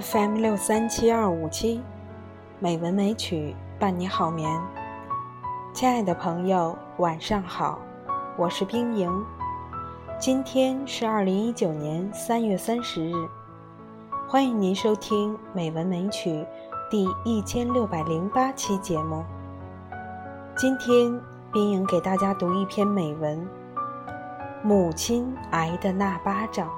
[0.00, 1.82] FM 六三七二五七，
[2.60, 4.48] 美文美曲伴你好眠。
[5.72, 7.80] 亲爱的朋友，晚上好，
[8.36, 9.10] 我是冰莹。
[10.16, 13.12] 今天是二零一九年三月三十日，
[14.28, 16.30] 欢迎您收听《美文美曲》
[16.88, 19.24] 第一千六百零八期节目。
[20.56, 21.20] 今天，
[21.52, 23.44] 冰莹给大家读一篇美文：
[24.62, 26.70] 母亲挨的那巴掌。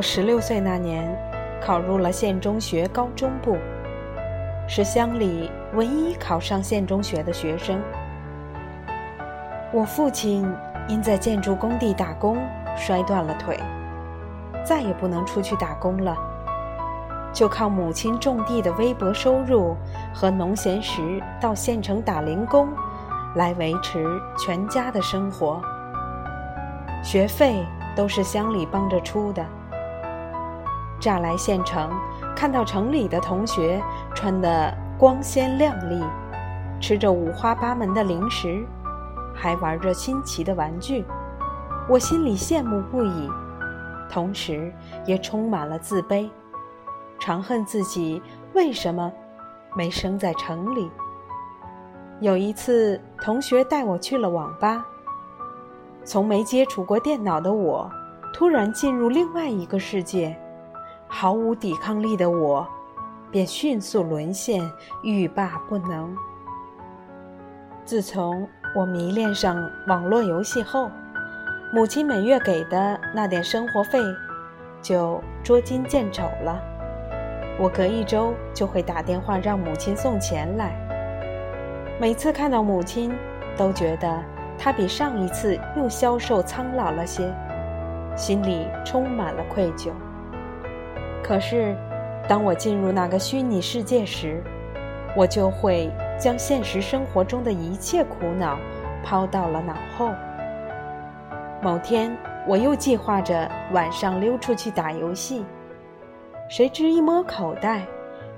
[0.00, 1.14] 十六岁那年，
[1.60, 3.56] 考入了县中学高中部，
[4.68, 7.80] 是乡里唯一考上县中学的学生。
[9.72, 10.50] 我父亲
[10.88, 12.38] 因在建筑工地打工
[12.76, 13.58] 摔断了腿，
[14.64, 16.16] 再也不能出去打工了，
[17.32, 19.76] 就靠母亲种地的微薄收入
[20.14, 22.68] 和农闲时到县城打零工，
[23.36, 24.04] 来维持
[24.38, 25.60] 全家的生活。
[27.02, 27.64] 学费
[27.96, 29.44] 都是乡里帮着出的。
[31.00, 31.90] 乍来县城，
[32.36, 33.82] 看到城里的同学
[34.14, 36.00] 穿得光鲜亮丽，
[36.78, 38.64] 吃着五花八门的零食，
[39.34, 41.04] 还玩着新奇的玩具，
[41.88, 43.30] 我心里羡慕不已，
[44.10, 44.72] 同时
[45.06, 46.28] 也充满了自卑，
[47.18, 48.22] 常恨自己
[48.54, 49.10] 为什么
[49.74, 50.90] 没生在城里。
[52.20, 54.84] 有一次，同学带我去了网吧，
[56.04, 57.90] 从没接触过电脑的我，
[58.34, 60.38] 突然进入另外一个世界。
[61.12, 62.66] 毫无抵抗力的我，
[63.32, 64.62] 便迅速沦陷，
[65.02, 66.16] 欲罢不能。
[67.84, 70.88] 自从我迷恋上网络游戏后，
[71.74, 73.98] 母亲每月给的那点生活费，
[74.80, 76.62] 就捉襟见肘了。
[77.58, 80.72] 我隔一周就会打电话让母亲送钱来。
[82.00, 83.12] 每次看到母亲，
[83.56, 84.22] 都觉得
[84.56, 87.34] 她比上一次又消瘦苍老了些，
[88.16, 89.90] 心里充满了愧疚。
[91.30, 91.76] 可是，
[92.28, 94.42] 当我进入那个虚拟世界时，
[95.14, 98.58] 我就会将现实生活中的一切苦恼
[99.04, 100.10] 抛到了脑后。
[101.62, 102.10] 某天，
[102.48, 105.44] 我又计划着晚上溜出去打游戏，
[106.48, 107.86] 谁知一摸口袋，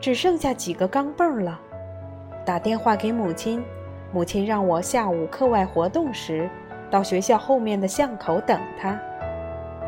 [0.00, 1.60] 只剩下几个钢镚了。
[2.44, 3.62] 打电话给母亲，
[4.10, 6.50] 母亲让我下午课外活动时
[6.90, 8.98] 到学校后面的巷口等她。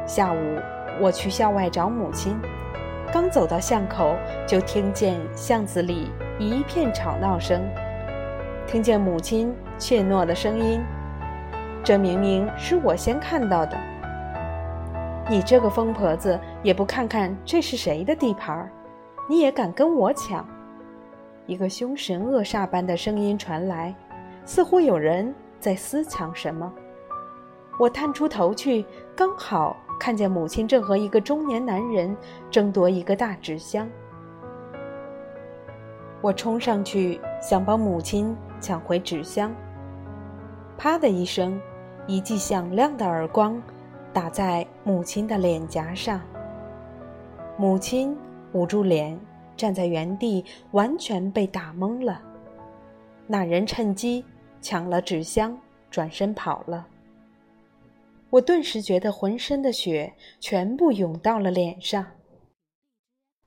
[0.07, 0.61] 下午，
[1.01, 2.39] 我去校外找母亲。
[3.13, 7.63] 刚走到巷口，就听见巷子里一片吵闹声，
[8.67, 10.81] 听见母亲怯懦的声音
[11.85, 13.77] ：“这明明是我先看到的，
[15.29, 18.67] 你这个疯婆子也不看看这是谁的地盘，
[19.29, 20.49] 你也敢跟我抢？”
[21.45, 23.95] 一个凶神恶煞般的声音传来，
[24.47, 26.73] 似乎有人在私抢什么。
[27.79, 29.77] 我探出头去，刚好。
[30.03, 32.17] 看见母亲正和一个中年男人
[32.51, 33.89] 争夺一个大纸箱，
[36.21, 39.55] 我冲上去想帮母亲抢回纸箱。
[40.77, 41.57] 啪的一声，
[42.09, 43.63] 一记响亮的耳光
[44.13, 46.21] 打在母亲的脸颊上。
[47.57, 48.19] 母亲
[48.55, 49.17] 捂住脸，
[49.57, 52.21] 站在原地，完全被打懵了。
[53.29, 54.25] 那人趁机
[54.61, 55.57] 抢了纸箱，
[55.93, 56.89] 转身跑了。
[58.33, 62.05] 我顿时觉得浑身的血全部涌到了脸上。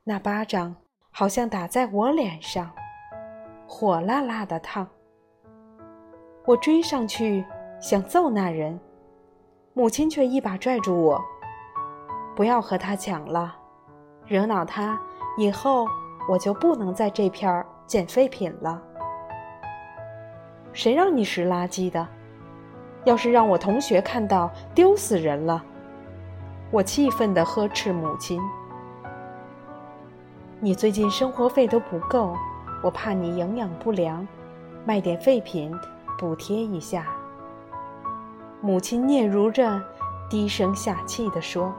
[0.03, 0.75] 那巴掌
[1.09, 2.71] 好像打在我脸上，
[3.67, 4.87] 火辣辣的烫。
[6.45, 7.43] 我追上去
[7.79, 8.79] 想揍那人，
[9.73, 11.19] 母亲却一把拽住我
[12.37, 13.55] ：“不要和他抢了，
[14.27, 14.99] 惹恼他
[15.39, 15.87] 以后，
[16.29, 18.79] 我就不能在这片捡废品了。
[20.73, 22.07] 谁让你拾垃圾的？”
[23.05, 25.63] 要是让我同学看到，丢死人了！
[26.71, 28.41] 我气愤地呵斥母亲
[30.59, 32.35] ：“你最近生活费都不够，
[32.81, 34.27] 我怕你营养不良，
[34.85, 35.71] 卖点废品
[36.17, 37.05] 补贴一下。”
[38.59, 39.79] 母亲嗫嚅着，
[40.27, 41.71] 低声下气地说：“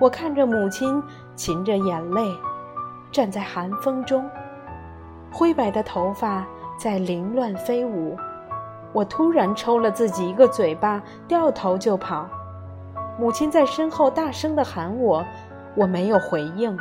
[0.00, 1.02] 我看着母亲
[1.36, 2.32] 噙着眼泪，
[3.10, 4.30] 站在寒风中，
[5.32, 6.46] 灰白的头发
[6.78, 8.16] 在凌乱飞舞。”
[8.92, 12.26] 我突然抽了自己一个嘴巴，掉头就跑。
[13.18, 15.24] 母亲在身后大声地喊我
[15.74, 16.76] ：“我没有回应。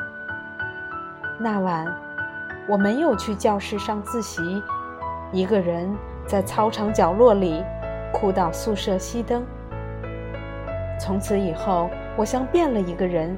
[1.40, 1.86] 那晚，
[2.68, 4.62] 我没有去教室上自习，
[5.32, 5.94] 一个人
[6.26, 7.64] 在操场角落里
[8.14, 9.46] 哭到宿舍熄灯。
[11.00, 13.38] 从此以后，我像变了一个人。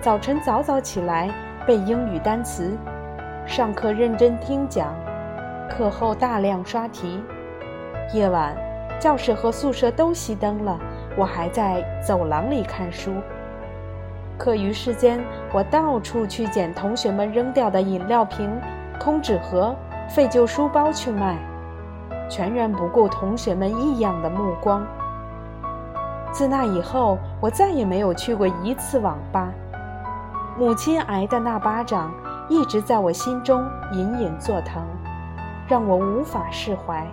[0.00, 1.28] 早晨早早起来
[1.66, 2.76] 背英语单词，
[3.44, 4.94] 上课认真听讲，
[5.68, 7.20] 课后大量刷题。
[8.12, 8.56] 夜晚，
[9.00, 10.78] 教室和宿舍都熄灯了，
[11.16, 13.10] 我还在走廊里看书。
[14.38, 15.18] 课余时间，
[15.52, 18.48] 我到处去捡同学们扔掉的饮料瓶、
[19.00, 19.74] 空纸盒、
[20.08, 21.36] 废旧书包去卖，
[22.30, 24.86] 全然不顾同学们异样的目光。
[26.30, 29.48] 自那以后，我再也没有去过一次网吧。
[30.56, 32.14] 母亲挨的那巴掌
[32.48, 34.82] 一直在我心中隐隐作疼，
[35.66, 37.04] 让我无法释怀。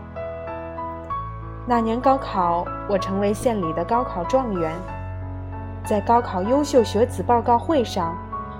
[1.66, 4.76] 那年高考，我成为县里的高考状元。
[5.86, 8.18] 在高考优秀学子报告会上，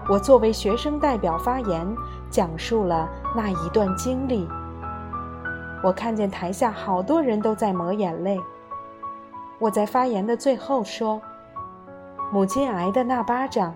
[0.08, 1.86] 我作为学生代表发言，
[2.30, 4.48] 讲述了那一段经历。
[5.84, 8.40] 我看见台下好多人都在抹眼泪。
[9.60, 11.22] 我在发言的最后说
[12.32, 13.74] ：“母亲挨的那巴掌，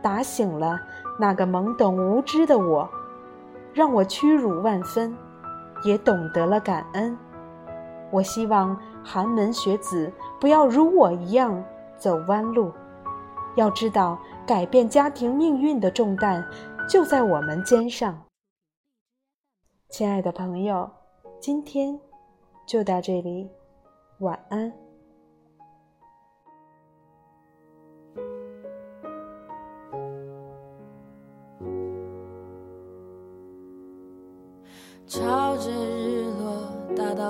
[0.00, 0.80] 打醒了
[1.18, 2.88] 那个懵懂无知的我，
[3.74, 5.14] 让我屈辱万分，
[5.84, 7.16] 也懂得了感恩。
[8.12, 11.64] 我希望寒门学子不要如我一样
[11.96, 12.70] 走弯路。”
[13.56, 16.42] 要知道，改变家庭命运的重担
[16.88, 18.24] 就在我们肩上。
[19.90, 20.90] 亲爱的朋友，
[21.38, 22.00] 今天
[22.66, 23.50] 就到这里，
[24.20, 24.72] 晚安。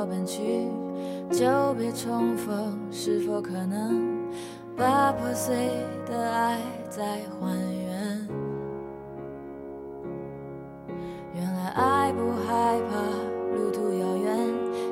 [0.07, 0.69] 奔去，
[1.31, 4.13] 久别重逢，是否可能？
[4.75, 5.55] 把破碎
[6.07, 6.59] 的爱
[6.89, 7.55] 再还
[7.85, 8.29] 原。
[11.35, 14.39] 原来爱不害怕路途遥远，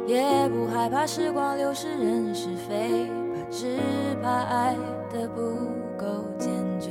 [0.07, 3.79] 也不害怕时光流逝人是非，怕只
[4.23, 4.77] 怕爱
[5.11, 5.41] 的不
[5.97, 6.07] 够
[6.39, 6.91] 坚决。